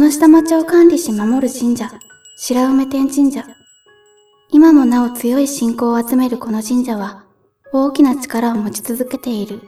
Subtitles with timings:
[0.00, 1.92] この下町を管理し守る神社、
[2.38, 3.44] 白梅天神社。
[4.48, 7.26] 今もなお強い信仰を集めるこの神社は、
[7.70, 9.60] 大きな力を持ち続けている。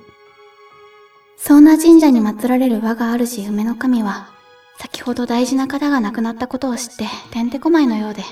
[1.36, 4.30] そんな神社に祀られる我が主梅の神は、
[4.78, 8.22] 先ほど大事な方が亡くなったことを知っててんてこまいのようで、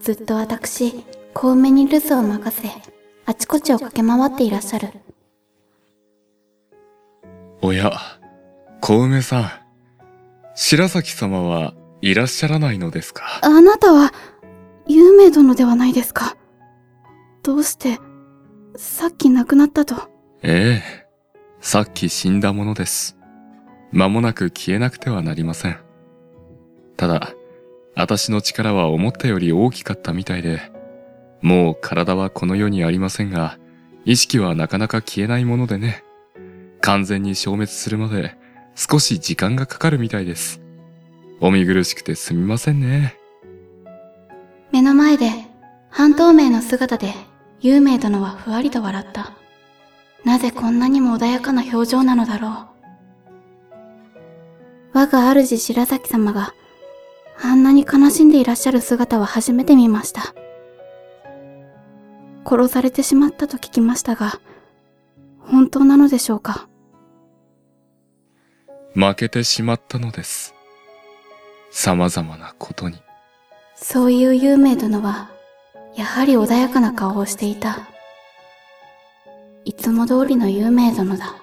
[0.00, 1.04] ずっと私、
[1.34, 2.70] 小梅に留守を任せ、
[3.26, 4.88] あちこちを駆け回っていらっしゃる。
[7.60, 7.92] おや、
[8.80, 9.61] 小梅さん。
[10.54, 13.40] 白崎様はいらっしゃらないのですか？
[13.42, 14.12] あなたは、
[14.86, 16.36] 有名殿ではないですか？
[17.42, 17.98] どうして、
[18.76, 19.94] さっき亡くなったと？
[20.42, 21.06] ええ。
[21.60, 23.16] さっき死んだものです。
[23.92, 25.78] 間もなく消えなくてはなりません。
[26.96, 27.32] ただ、
[27.94, 30.72] 私の力は思ったより大きかったみたいで、
[31.40, 33.58] もう体はこの世にありませんが、
[34.04, 36.02] 意識はなかなか消えないものでね。
[36.80, 38.36] 完全に消滅するまで
[38.74, 40.60] 少し時間がかかるみたいです。
[41.40, 43.16] お見苦しくてすみませんね。
[44.70, 45.30] 目の前で
[45.90, 47.12] 半透明の姿で
[47.60, 49.32] 有名殿はふわりと笑った。
[50.24, 52.52] なぜこんなにも穏やかな表情なのだろう。
[54.94, 56.54] 我が主白崎様が
[57.42, 60.34] あんなに悲しんでいらっしゃる姿は初めて見ました。
[62.44, 64.40] 殺されてしまったと聞きましたが、
[65.40, 66.68] 本当なのでしょうか？
[68.94, 70.54] 負けてしまったのです。
[71.70, 72.98] 様々なことに。
[73.74, 75.30] そういう有名殿は、
[75.96, 77.88] やはり穏やかな顔をしていた。
[79.64, 81.36] いつも通りの有名殿だ。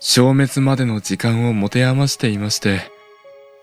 [0.00, 2.90] 消滅までの時間を持て余していまして、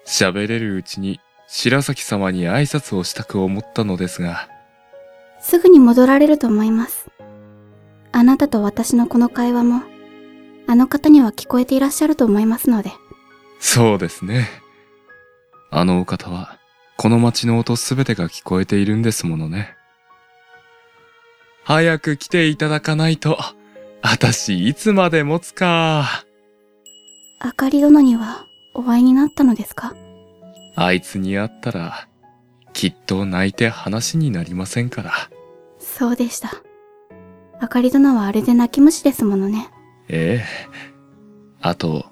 [0.05, 4.49] 喋れるうちに白崎様に挨拶をしたく思ったのですが。
[5.39, 7.09] すぐに戻られると思います。
[8.11, 9.83] あなたと私のこの会話も、
[10.67, 12.91] あの方には聞こえていらっしゃると思いますので。
[13.59, 14.47] そうですね。
[15.69, 16.57] あのお方は、
[16.97, 19.75] この街の音すべてが聞こえているんですものね。
[21.63, 23.37] 早く来ていただかないと、
[24.01, 26.25] あたしいつまで持つか。
[27.39, 29.93] あかり殿にはお会いになったのですか？
[30.75, 32.07] あいつに会ったら、
[32.73, 35.11] きっと泣いて話になりませんから。
[35.79, 36.51] そうでした。
[37.59, 39.69] あかり殿はあれで泣き虫ですものね。
[40.09, 40.45] ええ。
[41.61, 42.05] あと、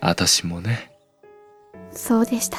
[0.00, 0.90] あたしもね。
[1.90, 2.58] そうでした。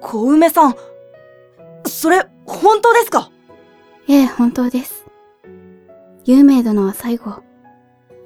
[0.00, 0.76] 小梅さん、
[1.86, 3.30] それ、本当ですか？
[4.08, 5.06] ええ、本当です。
[6.24, 7.42] 有名殿は最後、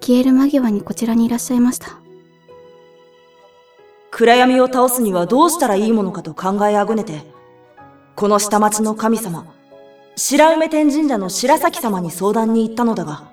[0.01, 2.01] 消える間際にこちらにいらっしゃいました。
[4.11, 7.23] 暗闇を倒すにはどうしたらいいものかと考えあぐねて、
[8.17, 9.45] この下町の神様、
[10.17, 13.31] 白梅天神社の白崎様に相談に行ったのだが、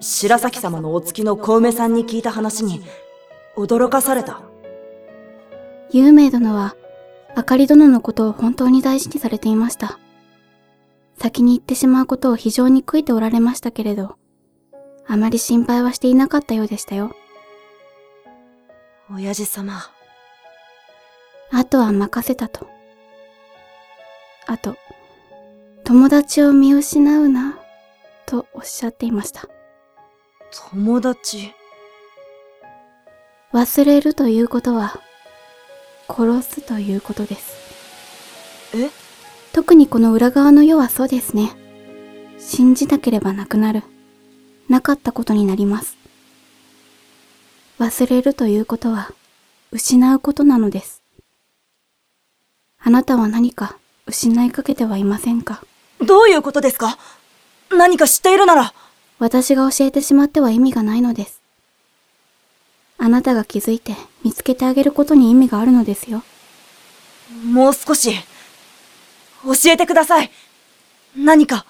[0.00, 2.82] 白崎様のお月の小梅さんに聞いた話に、
[3.56, 4.40] 驚かされた。
[5.92, 6.74] 有名殿は、
[7.36, 10.00] あかり殿のことを本当に大事にされていました。
[11.16, 14.16] 先に行ってしまうことを非常に悔いておられましたけれど、
[15.06, 17.14] あまり心配はしていなかったようでしたよ。
[19.14, 19.74] 親父様。
[21.52, 22.77] あとは任せたと。
[24.50, 24.78] あと、
[25.84, 27.58] 友達を見失うな、
[28.24, 29.46] とおっしゃっていました。
[30.72, 31.52] 友達？
[33.52, 35.00] 忘れるということは、
[36.08, 37.58] 殺すということです。
[38.74, 38.88] え？
[39.52, 41.50] 特にこの裏側の世はそうですね。
[42.38, 43.82] 信じなければなくなる。
[44.70, 45.98] なかったことになります。
[47.78, 49.12] 忘れるということは、
[49.72, 51.02] 失うことなのです。
[52.78, 53.77] あなたは何か
[54.08, 55.62] 失いかけてはいませんか？
[56.00, 56.98] どういうことですか？
[57.70, 58.72] 何か知っているなら。
[59.18, 61.42] 私が教えてしまっては意味がないのです。
[62.98, 66.22] あなたが気づいて見つけてあげることに意味があるのですよ。
[67.44, 68.14] もう少し、
[69.44, 70.30] 教えてください。
[71.16, 71.66] 何か。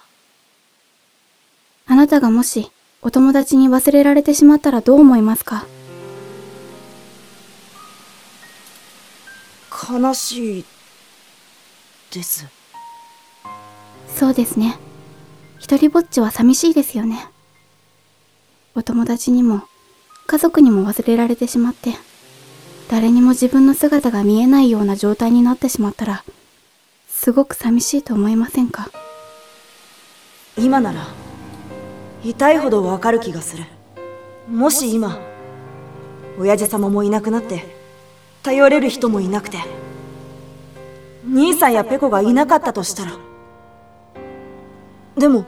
[1.87, 2.71] あなたがもし、
[3.03, 5.67] お友達に忘れられてしまったらどう思いますか？
[9.91, 10.65] 悲しい
[12.13, 12.47] です。
[14.15, 14.79] そうですね。
[15.59, 17.27] 一人ぼっちは寂しいですよね。
[18.75, 19.63] お友達にも
[20.27, 21.95] 家族にも忘れられてしまって
[22.89, 26.25] 誰にも自分の姿が見えないような状態になってしまったら
[27.09, 28.91] すごく寂しいと思いませんか？
[30.57, 31.07] 今なら
[32.25, 33.65] 痛いほどわかる気がする。
[34.49, 35.19] もし今
[36.39, 37.65] 親父様もいなくなって
[38.43, 39.59] 頼れる人もいなくて
[41.29, 43.13] 兄さんやペコがいなかったとしたら
[45.17, 45.45] でも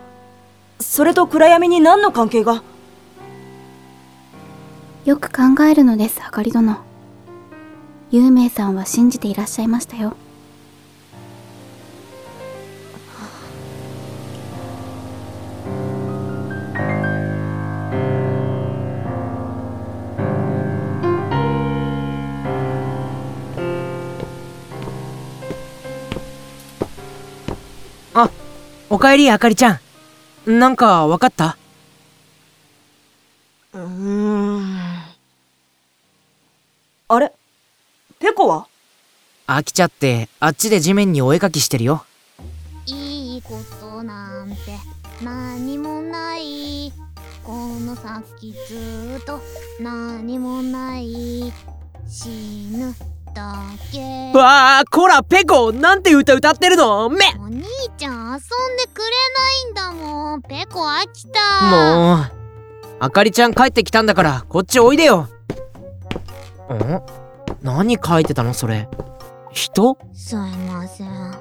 [0.78, 2.62] それと暗闇に何の関係が？
[5.04, 6.76] よく考えるのです、あかり殿。
[8.10, 10.16] 有名さんは信じていらっしゃいましたよ。
[28.92, 29.80] おかえりあかりちゃ
[30.46, 30.58] ん。
[30.58, 31.56] なんかわかった？
[33.72, 34.78] うーん。
[37.06, 37.32] あれ？
[38.18, 38.66] ペコは？
[39.46, 42.04] 飽きちゃって、あっちで地面にお絵かきしてるよ。
[42.86, 44.56] いいことなんて
[45.22, 46.92] 何もない
[47.44, 49.40] この先ずーっと
[49.80, 51.52] 何もない
[52.08, 52.28] 死
[52.72, 52.92] ぬ
[53.40, 53.54] だ
[53.90, 54.38] け。
[54.38, 57.08] わあ、こら、ペコなんて歌歌ってるの？
[57.08, 57.24] め。
[57.38, 57.64] お兄
[57.96, 58.40] ちゃん遊ん
[58.76, 60.42] でくれないんだもん。
[60.42, 61.40] ペコ飽きた。
[61.66, 62.30] もう、
[63.00, 65.22] あかりちゃん帰ってきたんだから、こっちおいでよ。
[65.22, 65.28] ん
[67.62, 68.88] 何書いてたのそれ？
[69.52, 69.96] 人？
[70.12, 71.34] すいません。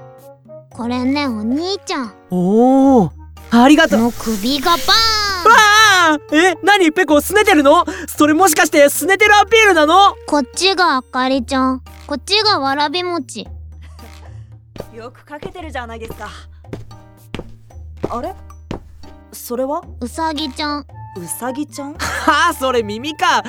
[0.72, 2.14] これねお兄ちゃん。
[2.30, 3.12] おお、
[3.52, 4.00] ありがとう。
[4.00, 4.82] の首がバーン。
[4.86, 7.86] ああえ、何ペコ拗ねてるの？
[8.08, 10.16] それもしかして拗ねてるアピールなの？
[10.28, 11.84] こっちがあかりちゃん。
[12.08, 13.48] こっちがわらび餅
[14.94, 16.30] よくかけてるじゃないですか。
[18.10, 18.34] あれ？
[19.32, 19.82] それは？
[20.00, 20.86] うさぎちゃん。
[21.18, 21.94] うさぎちゃん？
[21.94, 23.44] は あ、それ耳か。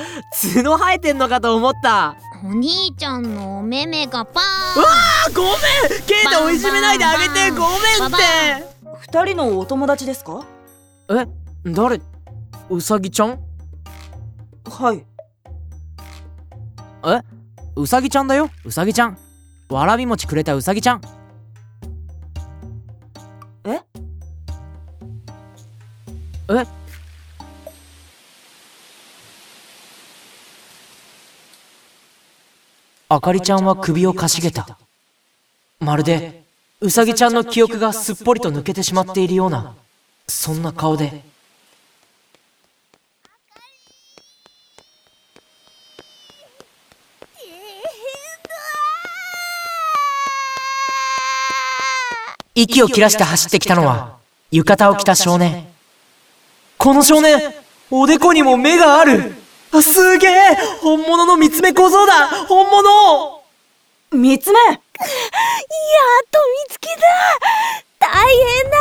[0.54, 2.16] 角生えてんのかと思った。
[2.44, 4.36] お兄ちゃんのお目目がバーン。
[4.40, 5.52] あ、ごめん。
[6.06, 7.50] ケイタをいじめないであげて。
[7.50, 8.16] ごめんって。
[9.00, 10.44] 二人のお友達ですか？
[11.10, 11.26] え、
[11.64, 12.00] 誰？
[12.70, 13.40] うさぎちゃん？
[14.64, 15.04] はい。
[17.04, 17.20] え？
[17.74, 18.48] うさぎちゃんだよ？
[18.64, 19.18] うさぎちゃん。
[19.68, 21.00] わらび餅くれたうさぎちゃん。
[23.64, 23.80] え？
[26.48, 26.64] え？
[33.08, 34.78] あかりちゃんは首をかしげた。
[35.80, 36.44] まるで
[36.80, 39.74] うさぎちゃんの記憶がすっぽりと抜けてしまっているような
[40.28, 41.24] そんな顔で
[52.62, 54.18] 息を切らして走ってきたのは
[54.50, 55.66] 浴衣を着た少年。
[56.76, 57.38] この少年
[57.90, 59.34] おでこにも目がある。
[59.72, 60.30] あすげえ。
[60.82, 62.28] 本物の三つ目小僧だ。
[62.46, 63.42] 本物。
[64.12, 64.58] 三つ目。
[64.60, 64.78] やっ
[66.30, 66.88] と見つけ
[67.98, 68.08] た。
[68.08, 68.76] 大変だ。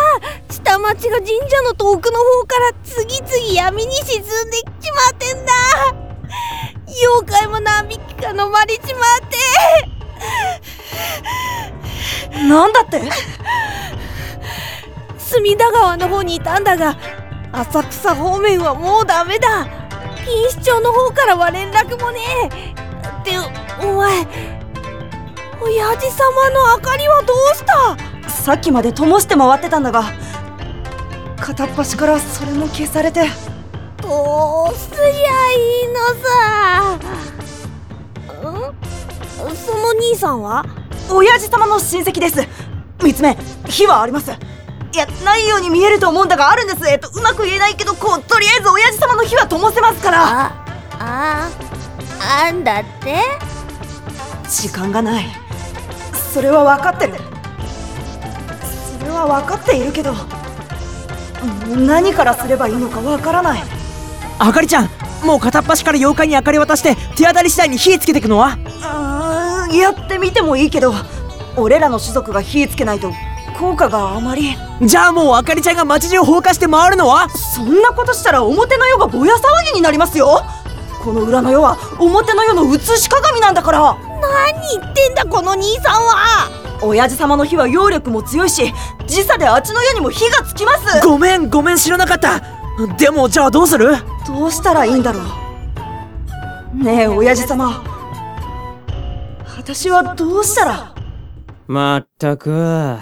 [0.49, 5.53] 下町が神社の遠くの方から次々闇に沈んできちまってんだ。
[6.87, 9.37] 妖怪も何匹か飲まれちまって
[12.47, 13.01] なんだって？
[15.17, 16.97] 隅田川の方にいたんだが
[17.51, 19.67] 浅草方面はもうダメだ。
[20.25, 22.47] 錦糸町の方からは連絡もねえ。
[22.47, 22.51] っ
[23.23, 23.31] て
[23.85, 24.25] お前
[25.61, 27.97] 親父様の明かりはどうした？
[28.29, 30.03] さっきまで灯して回ってたんだが
[31.37, 33.27] 片っ端からそれも消されて。
[34.01, 35.03] どうすりゃ
[35.51, 36.95] いいのさ。
[36.95, 36.99] ん？
[39.55, 40.63] その兄さんは？
[41.11, 42.47] 親父様の親戚です。
[43.01, 44.31] 三つ目火はあります。
[44.31, 46.87] いやないように見えると思うんだがあるんです。
[46.89, 50.23] えっとうまく言えないけどこうとりあえず親父様の火は灯せますから。
[50.23, 50.65] あ
[50.99, 51.49] あ
[52.47, 53.17] あんだって？
[54.49, 55.25] 時間がない。
[56.33, 57.13] それは分かってる。
[58.99, 60.13] それは分かっているけど
[61.67, 63.63] 何からすればいいのか分からない。
[64.39, 64.89] あかりちゃん
[65.23, 68.57] もう片っ端から妖怪に明かり渡して手当たり次第に火つけてくのは？
[68.81, 68.98] あー
[69.77, 70.93] やってみてもいいけど
[71.55, 73.11] 俺らの種族が火つけないと
[73.57, 74.55] 効果があまり。
[74.81, 77.29] じゃあもうあかりちゃんが街中放火して回るのは？
[77.29, 80.43] そんなことしたら表の世がぼや騒ぎになりますよ。
[81.03, 83.97] この裏の世は表の世の映し鏡なんだから。
[84.21, 86.49] 何言ってんだこの兄さんは。
[86.81, 88.73] 親父様の火は揚力も強いし
[89.05, 91.05] 時差であっちの世にも火がつきます。
[91.05, 92.41] ごめんごめん知らなかった。
[92.97, 93.95] でもじゃあどうする？
[94.25, 96.83] どうしたらいいんだろう。
[96.83, 97.83] ねえ親父様
[99.71, 100.95] 私はどうしたら？
[101.67, 102.97] まったく、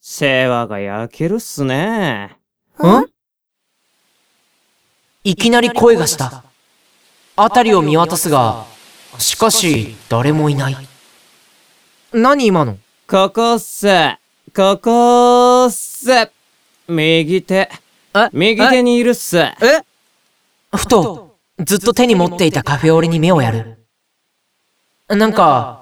[0.00, 2.36] 世話が焼けるっすね。
[2.82, 3.06] ん？
[5.22, 6.42] いきなり声がした。
[7.36, 8.66] あたりを見渡すが、
[9.18, 10.76] しかし、誰もいない。
[12.12, 12.76] 何今の？
[13.08, 13.86] ここっす。
[14.52, 16.08] ここっす。
[16.88, 17.70] 右手。
[18.14, 18.28] え？
[18.32, 19.38] 右手にいるっす。
[19.38, 19.54] え？
[20.74, 23.86] ふと、ずっと手に持っていたカフェオレに目をやる。
[25.06, 25.79] なんか、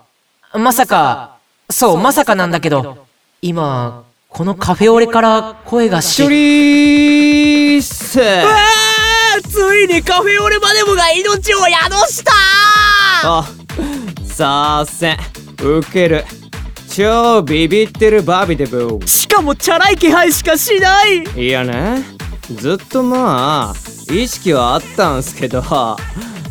[0.54, 1.36] まさか、
[1.68, 3.06] そう、まさかなんだけど、
[3.42, 8.18] 今、このカフェオレから声がしリース
[9.48, 11.72] ついにカフェオレマネムが命を宿
[12.10, 12.32] した
[13.24, 13.48] あ
[14.24, 15.18] さーせん。
[15.62, 16.24] ウケる。
[16.90, 21.24] 超ビビってるバビデブしかもチャラい気配しかしない。
[21.36, 22.02] いやね。
[22.54, 25.60] ずっとまあ意識はあったんすけど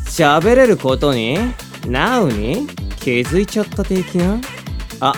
[0.05, 1.37] 喋れることに
[1.81, 2.67] Now に？
[3.07, 4.41] 気づいちゃった的な？
[4.99, 5.13] あ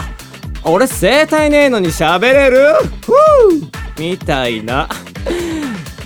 [0.63, 2.75] 俺声帯ねえのに喋れる？
[3.01, 3.15] ふう
[3.99, 4.87] みたいな。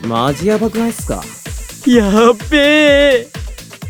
[0.08, 1.22] マジやばくないっすか？
[1.86, 3.28] やっべえ。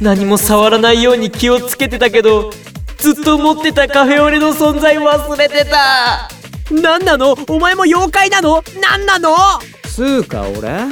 [0.01, 2.49] 何も触らないように気をつけてたけど
[2.97, 6.29] ずっと持ってたカフェオレの存在忘れてた。
[6.71, 7.35] 何なの？
[7.47, 8.63] お前も妖怪なの？
[8.81, 9.35] 何なの？
[9.83, 10.87] つうか俺？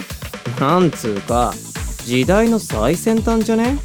[0.60, 1.52] なんつうか。
[2.06, 3.80] 時代の最先端じゃね？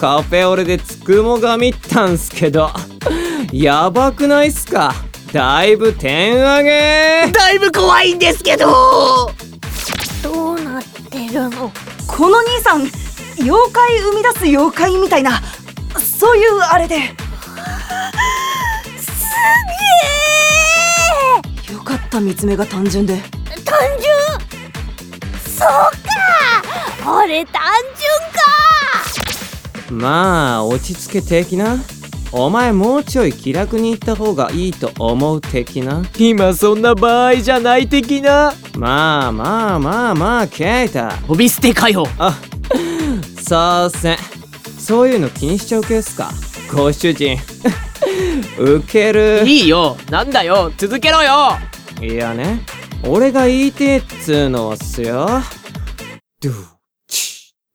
[0.00, 2.70] カフェオレでつくもがみったんすけど
[3.52, 4.94] やばくないっすか？
[5.30, 7.30] だいぶ点上げ！
[7.30, 9.30] だいぶ怖いんですけど！
[10.22, 11.70] どうなってるの？
[12.06, 12.88] この兄さん
[13.42, 15.42] 妖怪生み出す妖怪みたいな
[15.98, 16.96] そういうあれで。
[18.96, 19.12] す
[21.68, 23.12] げよかった見つめが単純で。
[23.14, 23.18] え
[23.60, 24.08] 単純？
[25.44, 25.68] そう
[27.04, 27.12] か！
[27.22, 27.60] 俺単
[27.98, 28.40] 純か
[29.90, 31.76] まあ落ち着け的な。
[32.32, 36.02] お前もうちょい気楽に行った方がいいと思う的な。
[36.16, 38.54] 今そんな場合じゃない的な。
[38.76, 41.12] まあまあまあまあケイタ。
[41.26, 42.38] 呼び捨てかよあ
[43.42, 44.16] さーせん。
[44.78, 46.30] そういうの気にしちゃう系っすか。
[46.72, 47.36] ご主人。
[48.58, 49.42] ウケる。
[49.44, 49.96] いいよ。
[50.08, 50.70] なんだよ。
[50.76, 51.58] 続けろよ。
[52.00, 52.60] いやね。
[53.04, 55.26] 俺が言いてえっつうのはっすよ。
[56.40, 56.52] ドゥ。
[56.52, 56.79] チ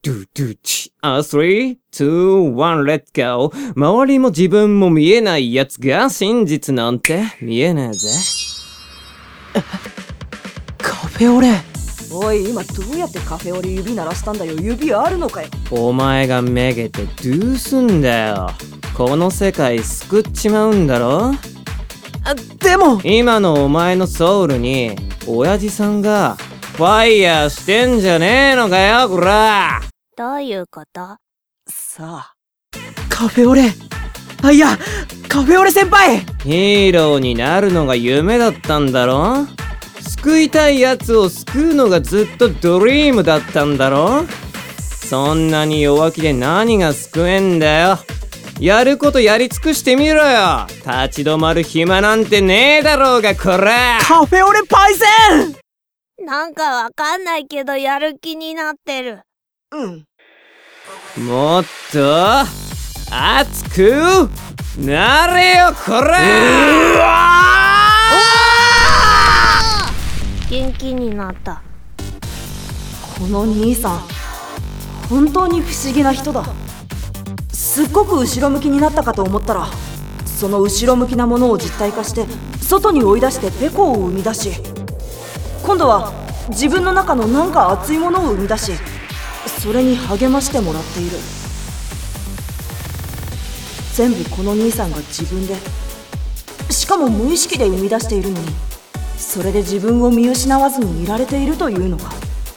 [0.05, 0.93] ドゥドゥチ。
[1.01, 8.09] あ、3、2、1、レッツゴー周りも自分も見えないやつが真実なんて見えねえぜ。
[10.77, 11.53] カフェオレ。
[12.12, 14.53] おい今どうやってカフェオレ指鳴らしたんだよ。
[14.53, 15.50] 指あるのかよ。
[15.71, 18.51] お前がめげてドゥーすんだよ。
[18.95, 21.33] この世界救っちまうんだろ？
[22.24, 23.01] あでも。
[23.03, 24.95] 今のお前のソウルに
[25.25, 26.35] 親父さんが
[26.75, 29.81] ファイヤーしてんじゃねえのかよこら
[30.17, 31.17] どういうこと？
[31.67, 32.34] さあ
[33.10, 33.63] カフェオレ。
[34.43, 34.77] あいや
[35.27, 36.19] カフェオレ先輩。
[36.43, 39.45] ヒーローになるのが夢だったんだろ？
[40.00, 44.24] 救いたいやつを救うのがずっとドリームだったんだろ？
[44.79, 47.98] そんなに弱気で何が救えんだよ。
[48.62, 50.65] やることやり尽くしてみろよ。
[50.67, 54.00] 立ち止まる暇なんてねえだろうがこら。
[54.01, 55.05] カフェオレパイセ
[56.22, 56.25] ン！
[56.25, 59.19] なんかわかんないけどやる気になってる
[59.75, 61.27] うん。
[61.27, 62.39] もっと
[63.12, 64.29] 熱く
[64.77, 66.22] なれよこら！
[70.50, 71.62] 元気になった。
[73.20, 74.00] この兄さん
[75.10, 76.46] 本当に不思議な人だ。
[77.51, 79.67] すっごく後ろ向きになったかと思ったら
[80.25, 82.25] その後ろ向きなものを実体化して
[82.62, 84.51] 外に追い出してペコを生み出し
[85.65, 86.13] 今度は
[86.50, 88.72] 自分の中のなんか熱いものを生み出し
[89.47, 91.17] それに励ましてもらっている。
[93.93, 95.55] 全部この兄さんが自分で。
[96.69, 98.47] しかも無意識で生み出しているのに
[99.17, 102.11] それで自分を見失わずにいられているというのか。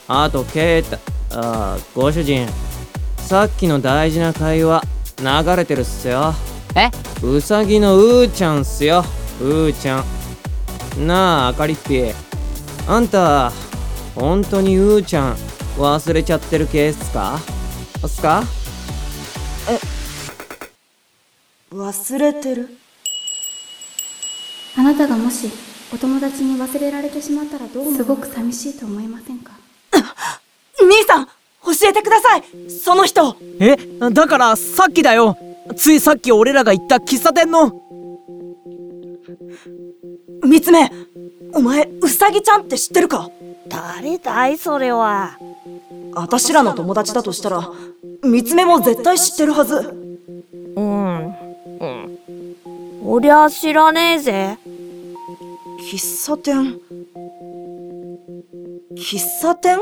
[0.07, 0.99] あとケイタ
[1.31, 2.47] あーご主人
[3.17, 4.83] さっきの大事な会話
[5.19, 6.33] 流れてるっすよ。
[6.75, 6.89] え？
[7.25, 9.03] うさぎのうーちゃんっすよ。
[9.41, 10.03] うーちゃ
[10.97, 11.07] ん。
[11.07, 12.03] なああかりっぴ
[12.87, 13.51] あんた
[14.15, 15.37] 本当にうーちゃん？
[15.79, 17.39] 忘れちゃってる系っすか？
[18.05, 18.43] っすか？
[21.71, 22.67] 忘れてる？
[24.77, 25.49] あなたがもし
[25.93, 27.95] お友達に忘れられてしまったらどう思う？
[27.95, 29.53] すごく寂しいと思いませんか？
[30.81, 31.31] 兄さん教
[31.89, 32.43] えてください！
[32.69, 33.37] その人！
[33.61, 33.77] え？
[34.11, 35.37] だからさっきだよ。
[35.77, 37.71] ついさっき俺らが行った喫茶店の。
[40.43, 40.91] 三つ目
[41.53, 43.29] お前うさぎちゃんって知ってるか？
[43.69, 45.37] 誰だいそれは？
[46.15, 47.69] あたしらの友達だとしたら
[48.23, 49.75] 三つ目も絶対知ってるはず。
[50.75, 51.27] うん。
[51.27, 52.19] うん。
[53.03, 54.57] 俺は知らねえぜ。
[55.79, 56.79] 喫茶店？
[58.95, 59.79] 喫茶店？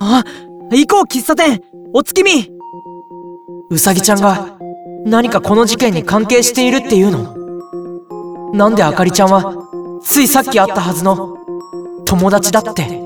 [0.00, 0.24] あ
[0.70, 1.62] 行こう喫茶店。
[1.92, 2.50] お月見。
[3.70, 4.58] うさぎちゃんが
[5.06, 8.52] 何かこの事件に関係しているっていうの？
[8.52, 11.38] なんであかりちゃんはついさっき会ったはずの
[12.04, 13.03] 友達だって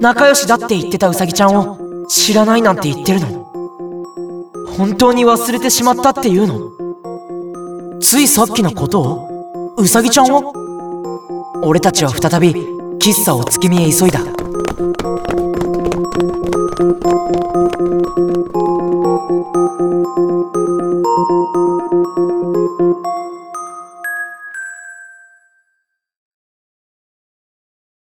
[0.00, 3.44] 仲良しだって言ってたうさぎちゃんを知らないなんて言ってるの
[4.76, 7.98] 本当に忘れてしまったっていうの？
[8.00, 10.52] ついさっきのことをうさぎちゃんを？
[11.64, 12.54] 俺たちは再び
[12.98, 14.20] 喫茶お月見へ急いだ。